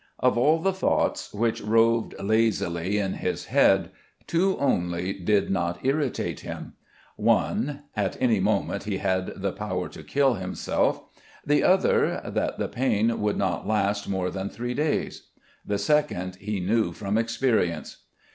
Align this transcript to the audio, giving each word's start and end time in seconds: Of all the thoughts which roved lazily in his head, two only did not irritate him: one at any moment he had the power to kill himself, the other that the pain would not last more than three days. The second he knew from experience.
Of 0.17 0.35
all 0.35 0.57
the 0.57 0.73
thoughts 0.73 1.31
which 1.31 1.61
roved 1.61 2.15
lazily 2.19 2.97
in 2.97 3.13
his 3.13 3.45
head, 3.45 3.91
two 4.25 4.57
only 4.57 5.13
did 5.13 5.51
not 5.51 5.85
irritate 5.85 6.39
him: 6.39 6.73
one 7.17 7.83
at 7.95 8.17
any 8.19 8.39
moment 8.39 8.85
he 8.85 8.97
had 8.97 9.27
the 9.35 9.51
power 9.51 9.87
to 9.89 10.01
kill 10.01 10.33
himself, 10.33 11.03
the 11.45 11.61
other 11.63 12.19
that 12.25 12.57
the 12.57 12.67
pain 12.67 13.21
would 13.21 13.37
not 13.37 13.67
last 13.67 14.09
more 14.09 14.31
than 14.31 14.49
three 14.49 14.73
days. 14.73 15.27
The 15.63 15.77
second 15.77 16.37
he 16.37 16.59
knew 16.59 16.93
from 16.93 17.15
experience. 17.15 17.97